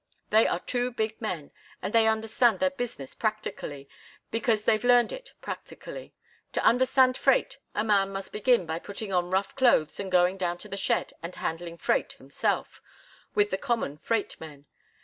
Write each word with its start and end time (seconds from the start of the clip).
They 0.31 0.47
are 0.47 0.57
two 0.61 0.89
big 0.89 1.21
men, 1.21 1.51
and 1.79 1.93
they 1.93 2.07
understand 2.07 2.57
their 2.57 2.71
business 2.71 3.13
practically, 3.13 3.87
because 4.31 4.63
they've 4.63 4.83
learned 4.83 5.11
it 5.11 5.33
practically. 5.41 6.15
To 6.53 6.63
understand 6.65 7.15
freight, 7.15 7.59
a 7.75 7.83
man 7.83 8.09
must 8.11 8.31
begin 8.33 8.65
by 8.65 8.79
putting 8.79 9.13
on 9.13 9.29
rough 9.29 9.55
clothes 9.55 9.99
and 9.99 10.11
going 10.11 10.37
down 10.39 10.57
to 10.57 10.67
the 10.67 10.75
shed 10.75 11.13
and 11.21 11.35
handling 11.35 11.77
freight 11.77 12.13
himself, 12.13 12.81
with 13.35 13.51
the 13.51 13.59
common 13.59 13.99
freight 13.99 14.39
men. 14.41 14.65